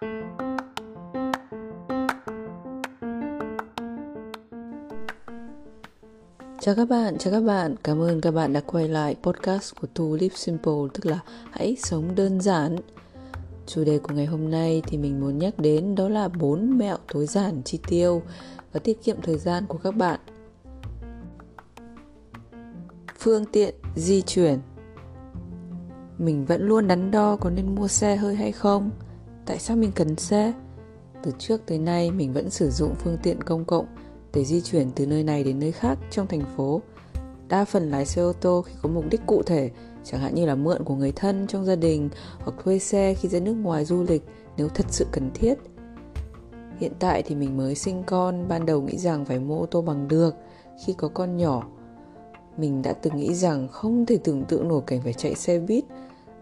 [0.00, 0.10] Chào
[6.74, 7.76] các bạn, chào các bạn.
[7.82, 11.76] Cảm ơn các bạn đã quay lại podcast của Tu Live Simple, tức là hãy
[11.82, 12.76] sống đơn giản.
[13.66, 16.96] Chủ đề của ngày hôm nay thì mình muốn nhắc đến đó là bốn mẹo
[17.12, 18.22] tối giản chi tiêu
[18.72, 20.20] và tiết kiệm thời gian của các bạn.
[23.18, 24.58] Phương tiện di chuyển
[26.18, 28.90] Mình vẫn luôn đắn đo có nên mua xe hơi hay không?
[29.50, 30.52] Tại sao mình cần xe?
[31.22, 33.86] Từ trước tới nay mình vẫn sử dụng phương tiện công cộng
[34.34, 36.80] để di chuyển từ nơi này đến nơi khác trong thành phố.
[37.48, 39.70] Đa phần lái xe ô tô khi có mục đích cụ thể,
[40.04, 42.08] chẳng hạn như là mượn của người thân trong gia đình
[42.38, 44.22] hoặc thuê xe khi ra nước ngoài du lịch
[44.56, 45.54] nếu thật sự cần thiết.
[46.78, 49.82] Hiện tại thì mình mới sinh con, ban đầu nghĩ rằng phải mua ô tô
[49.82, 50.34] bằng được
[50.84, 51.68] khi có con nhỏ.
[52.56, 55.84] Mình đã từng nghĩ rằng không thể tưởng tượng nổi cảnh phải chạy xe buýt,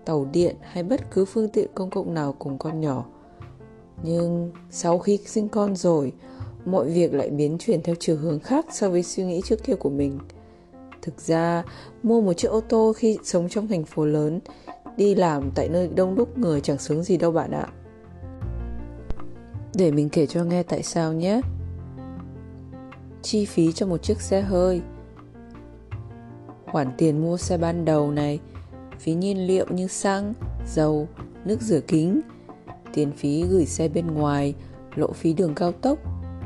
[0.08, 3.04] tàu điện hay bất cứ phương tiện công cộng nào cùng con nhỏ.
[4.02, 6.12] Nhưng sau khi sinh con rồi,
[6.64, 9.74] mọi việc lại biến chuyển theo chiều hướng khác so với suy nghĩ trước kia
[9.74, 10.18] của mình.
[11.02, 11.64] Thực ra
[12.02, 14.40] mua một chiếc ô tô khi sống trong thành phố lớn
[14.96, 17.68] đi làm tại nơi đông đúc người chẳng sướng gì đâu bạn ạ.
[19.74, 21.40] Để mình kể cho nghe tại sao nhé.
[23.22, 24.82] Chi phí cho một chiếc xe hơi.
[26.66, 28.40] Khoản tiền mua xe ban đầu này
[28.98, 30.34] phí nhiên liệu như xăng,
[30.66, 31.08] dầu,
[31.44, 32.20] nước rửa kính,
[32.94, 34.54] tiền phí gửi xe bên ngoài,
[34.94, 35.98] lộ phí đường cao tốc,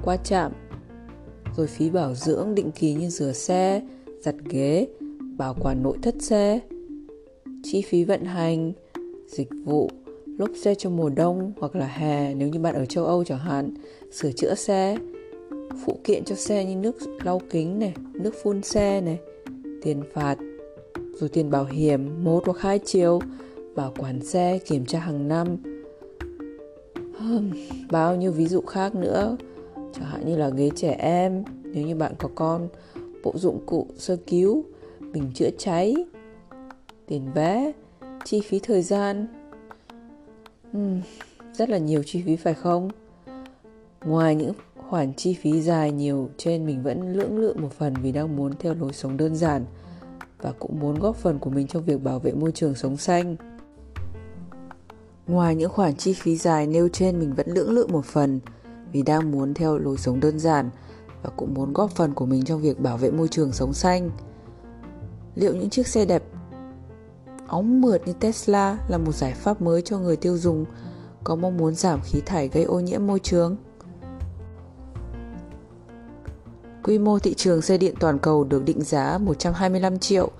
[0.04, 0.52] qua trạm,
[1.56, 3.82] rồi phí bảo dưỡng định kỳ như rửa xe,
[4.20, 4.86] giặt ghế,
[5.36, 6.60] bảo quản nội thất xe.
[7.62, 8.72] Chi phí vận hành,
[9.28, 9.90] dịch vụ,
[10.38, 13.38] lốp xe cho mùa đông hoặc là hè nếu như bạn ở châu âu chẳng
[13.38, 13.74] hạn,
[14.12, 14.96] sửa chữa xe,
[15.86, 19.18] phụ kiện cho xe như nước lau kính này, nước phun xe này,
[19.82, 20.38] tiền phạt
[21.14, 23.20] rồi tiền bảo hiểm một hoặc hai chiều
[23.74, 25.56] bảo quản xe kiểm tra hàng năm.
[27.90, 29.36] Bao nhiêu ví dụ khác nữa.
[29.74, 32.68] Chẳng hạn như là ghế trẻ em nếu như bạn có con
[33.22, 34.64] bộ dụng cụ sơ cứu
[35.12, 35.94] bình chữa cháy
[37.06, 37.72] tiền vé
[38.24, 39.26] chi phí thời gian.
[40.78, 41.00] Uhm,
[41.52, 42.90] rất là nhiều chi phí phải không?
[44.04, 44.52] Ngoài những
[44.88, 48.52] khoản chi phí dài nhiều trên mình vẫn lưỡng lự một phần vì đang muốn
[48.58, 49.64] theo lối sống đơn giản
[50.42, 53.36] và cũng muốn góp phần của mình trong việc bảo vệ môi trường sống xanh
[55.26, 58.40] ngoài những khoản chi phí dài nêu trên, mình vẫn lưỡng lự một phần
[58.92, 60.70] vì đang muốn theo lối sống đơn giản
[61.22, 64.10] và cũng muốn góp phần của mình trong việc bảo vệ môi trường sống xanh.
[65.34, 66.22] Liệu những chiếc xe đẹp
[67.46, 70.64] óng mượt như Tesla là một giải pháp mới cho người tiêu dùng
[71.24, 73.56] có mong muốn giảm khí thải gây ô nhiễm môi trường?
[76.82, 80.30] Quy mô thị trường xe điện toàn cầu được định giá 125 triệu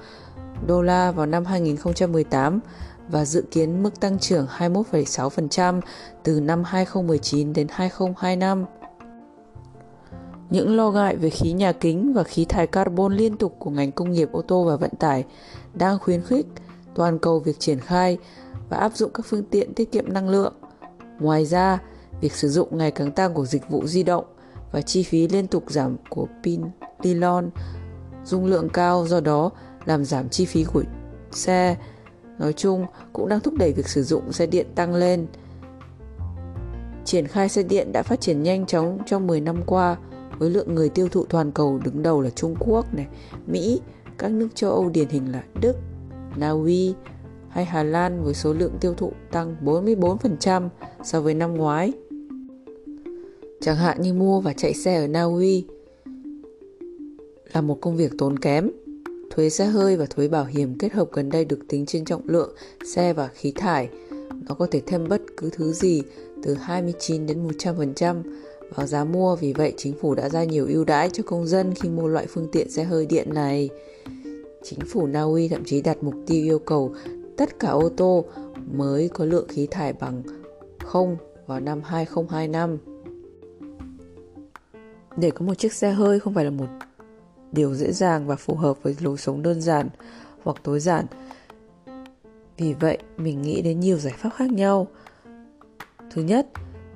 [0.67, 2.61] đô la vào năm 2018
[3.09, 5.81] và dự kiến mức tăng trưởng 21,6%
[6.23, 8.65] từ năm 2019 đến 2025.
[10.51, 13.93] Những lo ngại về khí nhà kính và khí thải carbon liên tục của ngành
[13.93, 15.25] công nghiệp ô tô và vận tải
[15.75, 16.47] đang khuyến khích
[16.95, 18.19] toàn cầu việc triển khai
[18.69, 20.55] và áp dụng các phương tiện tiết kiệm năng lượng.
[21.21, 21.79] Ngoài ra,
[22.21, 24.25] việc sử dụng ngày càng tăng của dịch vụ di động
[24.73, 26.63] và chi phí liên tục giảm của pin
[27.03, 27.51] nylon
[28.25, 29.51] dung lượng cao do đó
[29.85, 30.83] làm giảm chi phí của
[31.31, 31.77] xe
[32.39, 35.27] nói chung cũng đang thúc đẩy việc sử dụng xe điện tăng lên.
[37.05, 39.97] Triển khai xe điện đã phát triển nhanh chóng trong 10 năm qua
[40.39, 43.07] với lượng người tiêu thụ toàn cầu đứng đầu là Trung Quốc, này,
[43.47, 43.81] Mỹ,
[44.19, 45.77] các nước châu Âu điển hình là Đức,
[46.37, 46.95] Na Uy
[47.49, 50.69] hay Hà Lan với số lượng tiêu thụ tăng 44%
[51.03, 51.93] so với năm ngoái.
[53.65, 55.65] Chẳng hạn như mua và chạy xe ở Na Uy
[57.53, 58.71] là một công việc tốn kém
[59.31, 62.29] Thuế xe hơi và thuế bảo hiểm kết hợp gần đây được tính trên trọng
[62.29, 62.55] lượng
[62.95, 63.89] xe và khí thải.
[64.49, 66.03] Nó có thể thêm bất cứ thứ gì
[66.43, 68.23] từ 29 đến 100%
[68.75, 71.75] vào giá mua, vì vậy chính phủ đã ra nhiều ưu đãi cho công dân
[71.75, 73.69] khi mua loại phương tiện xe hơi điện này.
[74.63, 76.95] Chính phủ Na Uy thậm chí đặt mục tiêu yêu cầu
[77.37, 78.25] tất cả ô tô
[78.73, 80.23] mới có lượng khí thải bằng
[80.85, 82.79] không vào năm 2025.
[85.17, 86.69] Để có một chiếc xe hơi không phải là một
[87.53, 89.89] điều dễ dàng và phù hợp với lối sống đơn giản
[90.43, 91.07] hoặc tối giản.
[92.57, 94.87] Vì vậy, mình nghĩ đến nhiều giải pháp khác nhau.
[96.15, 96.47] Thứ nhất,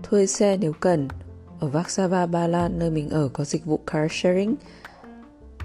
[0.02, 1.08] thuê xe nếu cần.
[1.60, 4.54] Ở Warsaw, Ba Lan, nơi mình ở có dịch vụ car sharing.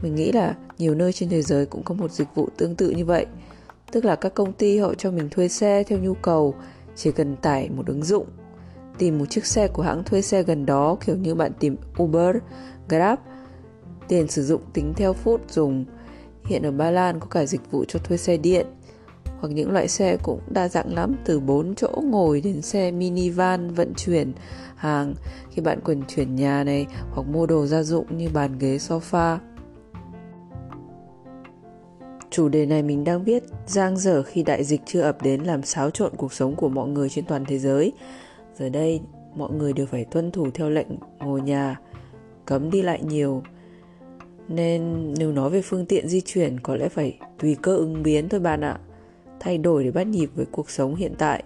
[0.02, 2.90] Mình nghĩ là nhiều nơi trên thế giới cũng có một dịch vụ tương tự
[2.90, 3.26] như vậy.
[3.92, 6.56] Tức là các công ty họ cho mình thuê xe theo nhu cầu,
[6.96, 8.26] chỉ cần tải một ứng dụng,
[9.02, 12.36] tìm một chiếc xe của hãng thuê xe gần đó kiểu như bạn tìm Uber,
[12.90, 13.20] Grab
[14.08, 15.86] Tiền sử dụng tính theo phút dùng.
[16.46, 18.66] Hiện ở Ba Lan có cả dịch vụ cho thuê xe điện.
[19.40, 23.74] hoặc những loại xe cũng đa dạng lắm từ 4 chỗ ngồi đến xe minivan
[23.74, 24.34] vận chuyển
[24.76, 25.14] hàng
[25.50, 29.38] khi bạn cần chuyển nhà này hoặc mua đồ gia dụng như bàn ghế sofa.
[32.30, 35.64] Chủ đề này mình đang viết giang dở khi đại dịch chưa ập đến làm
[35.64, 37.94] xáo trộn cuộc sống của mọi người trên toàn thế giới.
[38.62, 39.02] Giờ đây,
[39.36, 40.88] mọi người đều phải tuân thủ theo lệnh
[41.20, 41.80] ngồi nhà,
[42.46, 43.44] cấm đi lại nhiều.
[44.48, 48.30] Nên nếu nói về phương tiện di chuyển có lẽ phải tùy cơ ứng biến
[48.30, 48.80] thôi bạn ạ.
[49.40, 51.44] Thay đổi để bắt nhịp với cuộc sống hiện tại.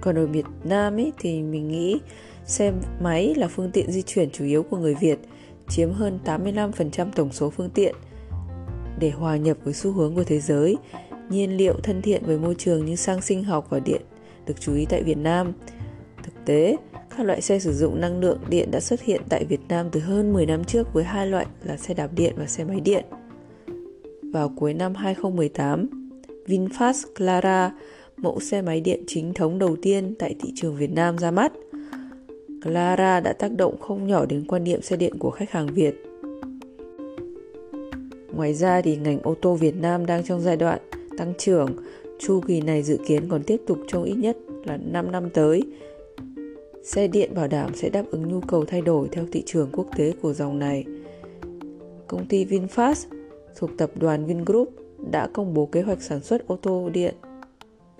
[0.00, 2.00] Còn ở Việt Nam ấy thì mình nghĩ
[2.44, 5.18] xe máy là phương tiện di chuyển chủ yếu của người Việt,
[5.68, 7.94] chiếm hơn 85% tổng số phương tiện.
[8.98, 10.76] Để hòa nhập với xu hướng của thế giới,
[11.28, 14.02] nhiên liệu thân thiện với môi trường như xăng sinh học và điện
[14.46, 15.52] được chú ý tại Việt Nam.
[16.22, 16.76] Thực tế,
[17.16, 20.00] các loại xe sử dụng năng lượng điện đã xuất hiện tại Việt Nam từ
[20.00, 23.04] hơn 10 năm trước với hai loại là xe đạp điện và xe máy điện.
[24.32, 26.10] Vào cuối năm 2018,
[26.46, 27.72] VinFast Clara,
[28.16, 31.52] mẫu xe máy điện chính thống đầu tiên tại thị trường Việt Nam ra mắt.
[32.62, 35.94] Clara đã tác động không nhỏ đến quan niệm xe điện của khách hàng Việt.
[38.32, 40.78] Ngoài ra thì ngành ô tô Việt Nam đang trong giai đoạn
[41.18, 41.76] tăng trưởng
[42.18, 45.62] Chu kỳ này dự kiến còn tiếp tục trong ít nhất là 5 năm tới.
[46.82, 49.86] Xe điện bảo đảm sẽ đáp ứng nhu cầu thay đổi theo thị trường quốc
[49.96, 50.84] tế của dòng này.
[52.06, 53.06] Công ty VinFast
[53.56, 54.68] thuộc tập đoàn Vingroup
[55.10, 57.14] đã công bố kế hoạch sản xuất ô tô điện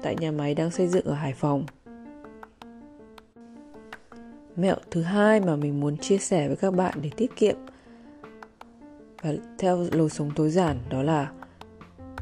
[0.03, 1.65] tại nhà máy đang xây dựng ở Hải Phòng.
[4.57, 7.57] Mẹo thứ hai mà mình muốn chia sẻ với các bạn để tiết kiệm
[9.23, 11.33] và theo lối sống tối giản đó là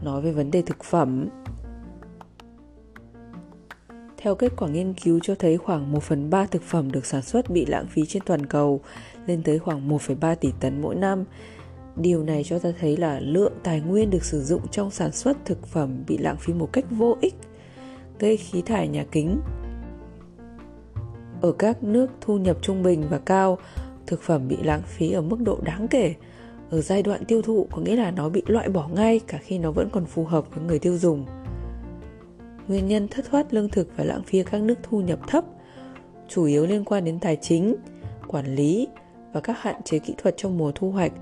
[0.05, 1.29] nói về vấn đề thực phẩm
[4.23, 7.23] theo kết quả nghiên cứu cho thấy khoảng 1 phần 3 thực phẩm được sản
[7.23, 8.81] xuất bị lãng phí trên toàn cầu,
[9.27, 11.25] lên tới khoảng 1,3 tỷ tấn mỗi năm.
[11.97, 15.37] Điều này cho ta thấy là lượng tài nguyên được sử dụng trong sản xuất
[15.45, 17.35] thực phẩm bị lãng phí một cách vô ích,
[18.19, 19.41] gây khí thải nhà kính.
[21.41, 23.59] Ở các nước thu nhập trung bình và cao,
[24.07, 26.15] thực phẩm bị lãng phí ở mức độ đáng kể.
[26.71, 29.59] Ở giai đoạn tiêu thụ có nghĩa là nó bị loại bỏ ngay cả khi
[29.59, 31.27] nó vẫn còn phù hợp với người tiêu dùng
[32.69, 35.45] nguyên nhân thất thoát lương thực và lãng phí ở các nước thu nhập thấp
[36.35, 37.75] chủ yếu liên quan đến tài chính,
[38.27, 38.89] quản lý
[39.33, 41.13] và các hạn chế kỹ thuật trong mùa thu hoạch,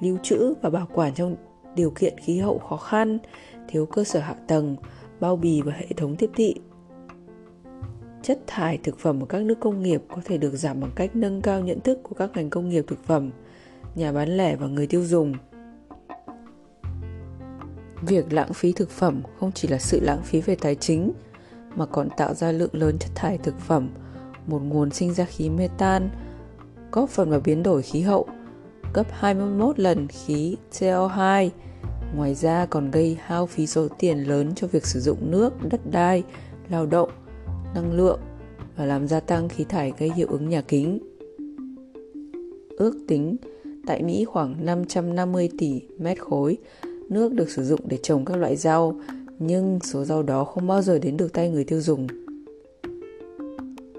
[0.00, 1.36] lưu trữ và bảo quản trong
[1.76, 3.18] điều kiện khí hậu khó khăn,
[3.68, 4.76] thiếu cơ sở hạ tầng,
[5.20, 6.54] bao bì và hệ thống tiếp thị.
[8.22, 11.16] Chất thải thực phẩm ở các nước công nghiệp có thể được giảm bằng cách
[11.16, 13.30] nâng cao nhận thức của các ngành công nghiệp thực phẩm,
[13.94, 15.34] nhà bán lẻ và người tiêu dùng–
[18.02, 21.12] Việc lãng phí thực phẩm không chỉ là sự lãng phí về tài chính
[21.76, 23.88] mà còn tạo ra lượng lớn chất thải thực phẩm,
[24.46, 26.10] một nguồn sinh ra khí metan,
[26.92, 28.26] góp phần vào biến đổi khí hậu,
[28.94, 31.50] gấp 21 lần khí CO2.
[32.16, 35.80] Ngoài ra còn gây hao phí số tiền lớn cho việc sử dụng nước, đất
[35.90, 36.22] đai,
[36.70, 37.10] lao động,
[37.74, 38.20] năng lượng
[38.76, 40.98] và làm gia tăng khí thải gây hiệu ứng nhà kính.
[42.78, 43.36] Ước tính
[43.86, 46.56] tại Mỹ khoảng 550 tỷ mét khối
[47.10, 49.00] nước được sử dụng để trồng các loại rau,
[49.38, 52.06] nhưng số rau đó không bao giờ đến được tay người tiêu dùng.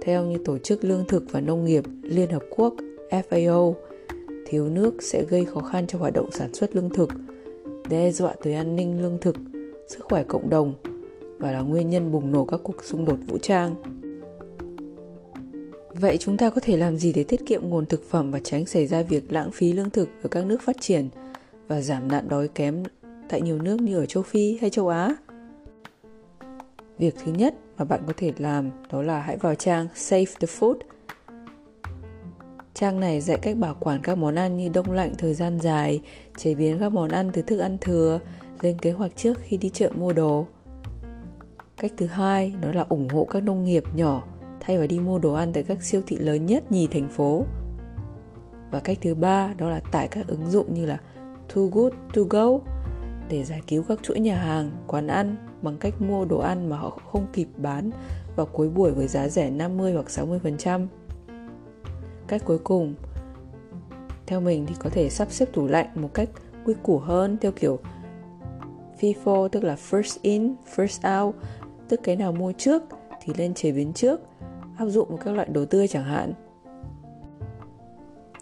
[0.01, 2.75] Theo như Tổ chức Lương thực và Nông nghiệp Liên Hợp Quốc
[3.09, 3.73] FAO,
[4.45, 7.09] thiếu nước sẽ gây khó khăn cho hoạt động sản xuất lương thực,
[7.89, 9.35] đe dọa tới an ninh lương thực,
[9.87, 10.73] sức khỏe cộng đồng
[11.37, 13.75] và là nguyên nhân bùng nổ các cuộc xung đột vũ trang.
[15.93, 18.65] Vậy chúng ta có thể làm gì để tiết kiệm nguồn thực phẩm và tránh
[18.65, 21.09] xảy ra việc lãng phí lương thực ở các nước phát triển
[21.67, 22.83] và giảm nạn đói kém
[23.31, 25.15] tại nhiều nước như ở châu Phi hay châu Á.
[26.97, 30.47] Việc thứ nhất mà bạn có thể làm đó là hãy vào trang Save the
[30.59, 30.75] Food.
[32.73, 36.01] Trang này dạy cách bảo quản các món ăn như đông lạnh thời gian dài,
[36.37, 38.19] chế biến các món ăn từ thức ăn thừa,
[38.61, 40.47] lên kế hoạch trước khi đi chợ mua đồ.
[41.77, 44.23] Cách thứ hai đó là ủng hộ các nông nghiệp nhỏ
[44.59, 47.45] thay vào đi mua đồ ăn tại các siêu thị lớn nhất nhì thành phố.
[48.71, 50.97] Và cách thứ ba đó là tải các ứng dụng như là
[51.55, 52.59] Too Good To Go
[53.31, 56.77] để giải cứu các chuỗi nhà hàng, quán ăn bằng cách mua đồ ăn mà
[56.77, 57.89] họ không kịp bán
[58.35, 60.87] vào cuối buổi với giá rẻ 50 hoặc 60%.
[62.27, 62.93] Cách cuối cùng,
[64.25, 66.29] theo mình thì có thể sắp xếp tủ lạnh một cách
[66.65, 67.79] quy củ hơn theo kiểu
[68.99, 71.35] FIFO tức là first in, first out,
[71.89, 72.83] tức cái nào mua trước
[73.21, 74.21] thì lên chế biến trước,
[74.77, 76.33] áp dụng một các loại đồ tươi chẳng hạn.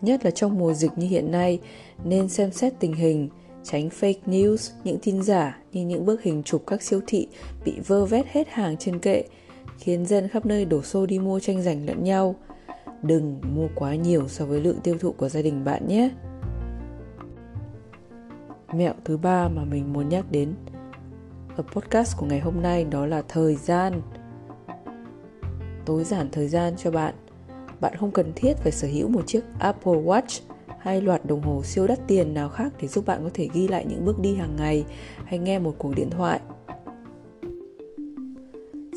[0.01, 1.59] Nhất là trong mùa dịch như hiện nay,
[2.03, 3.29] nên xem xét tình hình,
[3.63, 7.27] tránh fake news, những tin giả như những bức hình chụp các siêu thị
[7.65, 9.23] bị vơ vét hết hàng trên kệ,
[9.77, 12.35] khiến dân khắp nơi đổ xô đi mua tranh giành lẫn nhau.
[13.01, 16.09] Đừng mua quá nhiều so với lượng tiêu thụ của gia đình bạn nhé.
[18.73, 20.53] Mẹo thứ ba mà mình muốn nhắc đến
[21.55, 24.01] ở podcast của ngày hôm nay đó là thời gian
[25.85, 27.13] tối giản thời gian cho bạn
[27.79, 30.41] bạn không cần thiết phải sở hữu một chiếc apple watch
[30.79, 33.67] hay loạt đồng hồ siêu đắt tiền nào khác để giúp bạn có thể ghi
[33.67, 34.85] lại những bước đi hàng ngày
[35.25, 36.39] hay nghe một cuộc điện thoại.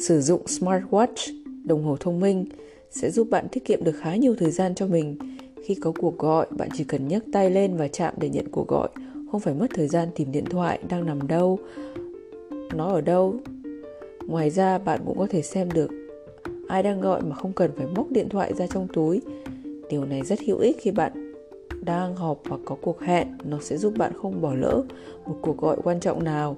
[0.00, 1.32] Sử dụng smartwatch,
[1.64, 2.44] đồng hồ thông minh
[2.90, 5.16] sẽ giúp bạn tiết kiệm được khá nhiều thời gian cho mình.
[5.64, 8.68] Khi có cuộc gọi, bạn chỉ cần nhấc tay lên và chạm để nhận cuộc
[8.68, 8.88] gọi,
[9.32, 11.58] không phải mất thời gian tìm điện thoại đang nằm đâu,
[12.74, 13.34] nó ở đâu.
[14.26, 15.90] Ngoài ra, bạn cũng có thể xem được
[16.68, 19.20] ai đang gọi mà không cần phải móc điện thoại ra trong túi.
[19.90, 21.21] Điều này rất hữu ích khi bạn
[21.84, 24.82] đang họp hoặc có cuộc hẹn, nó sẽ giúp bạn không bỏ lỡ
[25.26, 26.56] một cuộc gọi quan trọng nào.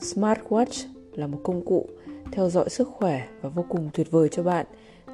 [0.00, 1.86] Smartwatch là một công cụ
[2.32, 4.66] theo dõi sức khỏe và vô cùng tuyệt vời cho bạn.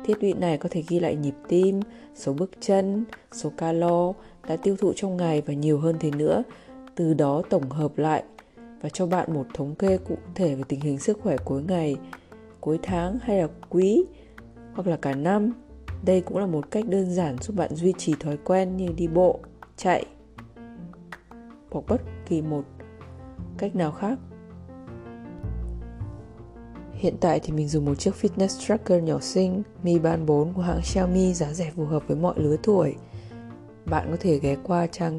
[0.04, 1.80] Thiết bị này có thể ghi lại nhịp tim,
[2.14, 4.12] số bước chân, số calo
[4.48, 6.42] đã tiêu thụ trong ngày và nhiều hơn thế nữa,
[6.94, 8.22] từ đó tổng hợp lại
[8.80, 11.96] và cho bạn một thống kê cụ thể về tình hình sức khỏe cuối ngày,
[12.60, 14.04] cuối tháng hay là quý,
[14.74, 15.52] hoặc là cả năm
[16.04, 19.06] đây cũng là một cách đơn giản giúp bạn duy trì thói quen như đi
[19.06, 19.40] bộ,
[19.76, 20.04] chạy,
[21.70, 22.64] hoặc bất kỳ một
[23.58, 24.18] cách nào khác
[27.04, 30.62] Hiện tại thì mình dùng một chiếc fitness tracker nhỏ xinh, Mi Band 4 của
[30.62, 32.94] hãng Xiaomi giá rẻ phù hợp với mọi lứa tuổi.
[33.86, 35.18] Bạn có thể ghé qua trang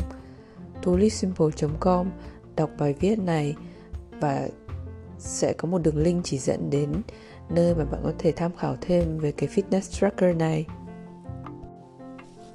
[0.84, 2.08] tulipsimple.com
[2.56, 3.56] đọc bài viết này
[4.20, 4.48] và
[5.18, 6.92] sẽ có một đường link chỉ dẫn đến
[7.50, 10.66] nơi mà bạn có thể tham khảo thêm về cái fitness tracker này.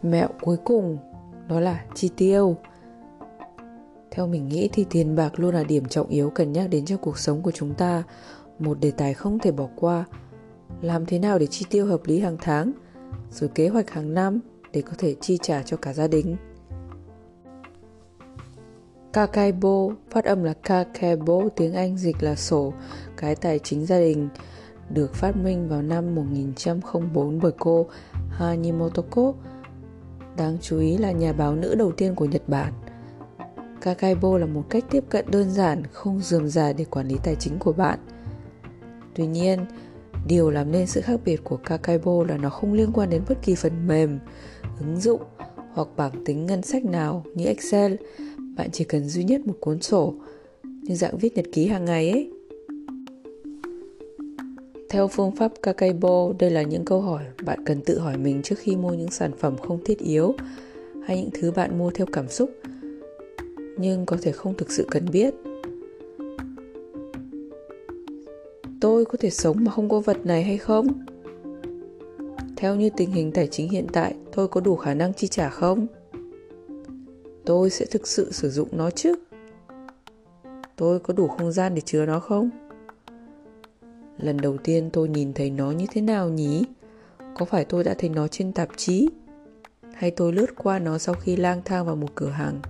[0.02, 0.98] Mẹo cuối cùng
[1.48, 2.56] đó là chi tiêu.
[4.10, 6.96] Theo mình nghĩ thì tiền bạc luôn là điểm trọng yếu cần nhắc đến cho
[6.96, 8.02] cuộc sống của chúng ta
[8.58, 10.04] một đề tài không thể bỏ qua
[10.80, 12.72] làm thế nào để chi tiêu hợp lý hàng tháng
[13.30, 14.40] rồi kế hoạch hàng năm
[14.72, 16.36] để có thể chi trả cho cả gia đình
[19.12, 22.72] Kakaibo phát âm là Kakaibo, tiếng Anh dịch là sổ
[23.16, 24.28] cái tài chính gia đình
[24.90, 27.86] được phát minh vào năm 1904 bởi cô
[28.28, 29.32] Hanimotoko.
[30.36, 32.72] Đáng chú ý là nhà báo nữ đầu tiên của Nhật Bản.
[33.80, 37.34] Kakaibo là một cách tiếp cận đơn giản, không dườm già để quản lý tài
[37.34, 37.98] chính của bạn–
[39.14, 39.58] Tuy nhiên,
[40.26, 43.42] điều làm nên sự khác biệt của Kakaibo là nó không liên quan đến bất
[43.42, 44.18] kỳ phần mềm,
[44.80, 45.20] ứng dụng
[45.72, 47.94] hoặc bảng tính ngân sách nào như Excel.
[48.56, 50.14] Bạn chỉ cần duy nhất một cuốn sổ
[50.62, 52.32] như dạng viết nhật ký hàng ngày ấy.
[54.90, 58.58] Theo phương pháp Kakaibo, đây là những câu hỏi bạn cần tự hỏi mình trước
[58.58, 60.34] khi mua những sản phẩm không thiết yếu
[61.06, 62.50] hay những thứ bạn mua theo cảm xúc
[63.78, 65.34] nhưng có thể không thực sự cần biết.
[68.80, 70.86] tôi có thể sống mà không có vật này hay không?
[72.56, 75.48] Theo như tình hình tài chính hiện tại tôi có đủ khả năng chi trả
[75.48, 75.86] không?
[77.44, 79.14] Tôi sẽ thực sự sử dụng nó chứ
[80.76, 82.50] tôi có đủ không gian để chứa nó không?
[84.22, 86.64] Lần đầu tiên tôi nhìn thấy nó như thế nào nhỉ
[87.34, 89.08] có phải tôi đã thấy nó trên tạp chí
[89.94, 92.60] hay tôi lướt qua nó sau khi lang thang vào một cửa hàng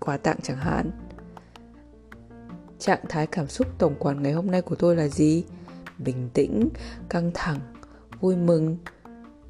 [0.00, 0.90] quà tặng chẳng hạn
[2.78, 5.44] Trạng thái cảm xúc tổng quan ngày hôm nay của tôi là gì?
[5.98, 6.68] Bình tĩnh,
[7.08, 7.58] căng thẳng,
[8.20, 8.76] vui mừng,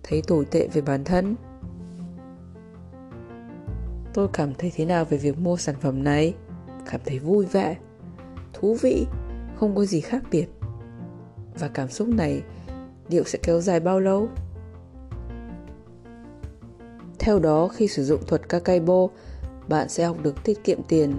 [0.02, 1.34] thấy tồi tệ về bản thân.
[4.14, 6.34] Tôi cảm thấy thế nào về việc mua sản phẩm này?
[6.90, 7.76] Cảm thấy vui vẻ,
[8.52, 9.06] thú vị,
[9.56, 10.46] không có gì khác biệt.
[11.58, 12.42] Và cảm xúc này
[13.08, 14.28] liệu sẽ kéo dài bao lâu?
[17.18, 19.08] Theo đó, khi sử dụng thuật Kakaibo,
[19.68, 21.14] bạn sẽ học được tiết kiệm tiền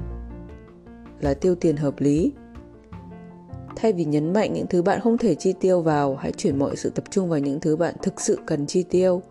[1.21, 2.33] là tiêu tiền hợp lý.
[3.75, 6.75] Thay vì nhấn mạnh những thứ bạn không thể chi tiêu vào hãy chuyển mọi
[6.75, 9.21] sự tập trung vào những thứ bạn thực sự cần chi tiêu.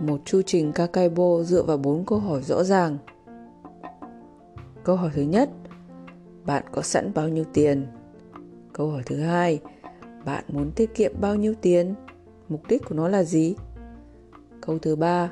[0.00, 2.98] Một chu trình kakaibo dựa vào bốn câu hỏi rõ ràng.
[4.84, 5.50] Câu hỏi thứ nhất
[6.46, 7.86] bạn có sẵn bao nhiêu tiền?
[8.72, 9.60] Câu hỏi thứ hai
[10.24, 11.94] bạn muốn tiết kiệm bao nhiêu tiền?
[12.48, 13.54] Mục đích của nó là gì?
[14.60, 15.30] Câu thứ ba,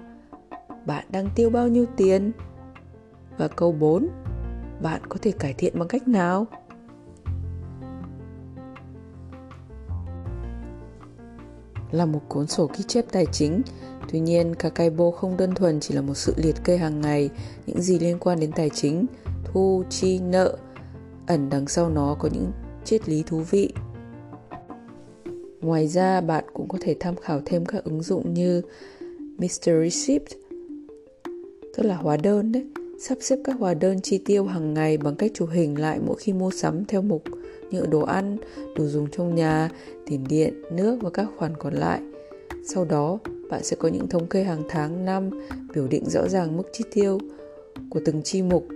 [0.86, 2.32] bạn đang tiêu bao nhiêu tiền?
[3.38, 4.08] Và câu 4
[4.82, 6.46] bạn có thể cải thiện bằng cách nào?
[11.90, 13.62] Là một cuốn sổ ghi chép tài chính.
[14.12, 17.30] Tuy nhiên, kakaibo không đơn thuần chỉ là một sự liệt kê hàng ngày
[17.66, 19.06] những gì liên quan đến tài chính,
[19.44, 20.56] thu, chi, nợ.
[21.26, 22.52] Ẩn đằng sau nó có những
[22.84, 23.72] triết lý thú vị
[25.62, 28.62] ngoài ra bạn cũng có thể tham khảo thêm các ứng dụng như
[29.38, 29.64] Mr.
[29.64, 30.28] Receipt
[31.76, 32.66] tức là hóa đơn đấy
[33.00, 36.16] sắp xếp các hóa đơn chi tiêu hàng ngày bằng cách chụp hình lại mỗi
[36.18, 37.22] khi mua sắm theo mục
[37.70, 38.36] như đồ ăn,
[38.76, 39.70] đồ dùng trong nhà,
[40.06, 42.00] tiền điện, nước và các khoản còn lại.
[42.64, 43.18] Sau đó,
[43.50, 45.30] bạn sẽ có những thống kê hàng tháng, năm,
[45.74, 47.18] biểu định rõ ràng mức chi tiêu
[47.90, 48.66] của từng chi mục.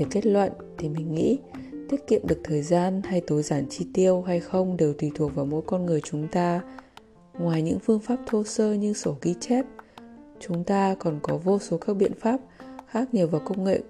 [0.00, 1.38] để kết luận thì mình nghĩ
[1.90, 5.34] tiết kiệm được thời gian hay tối giản chi tiêu hay không đều tùy thuộc
[5.34, 6.60] vào mỗi con người chúng ta
[7.38, 9.64] ngoài những phương pháp thô sơ như sổ ghi chép
[10.40, 12.40] chúng ta còn có vô số các biện pháp
[12.86, 13.80] khác nhờ vào công nghệ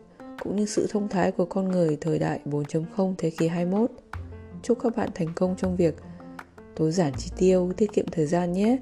[0.42, 3.90] cũng như sự thông thái của con người thời đại 4.0 thế kỷ 21.
[4.62, 5.94] Chúc các bạn thành công trong việc
[6.76, 8.76] tối giản chi tiêu, tiết kiệm thời gian nhé.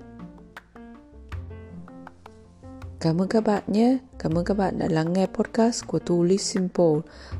[3.00, 3.98] Cảm ơn các bạn nhé.
[4.18, 6.94] Cảm ơn các bạn đã lắng nghe podcast của Tu Live Simple,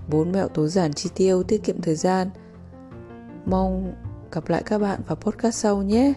[0.09, 2.31] bốn mẹo tối giản chi tiêu, tiết kiệm thời gian.
[3.47, 3.93] Mong
[4.33, 6.13] gặp lại các bạn vào podcast sau nhé.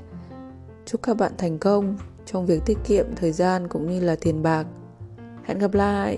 [0.86, 4.44] Chúc các bạn thành công trong việc tiết kiệm thời gian cũng như là tiền
[4.44, 4.66] bạc.
[5.44, 6.18] Hẹn gặp lại.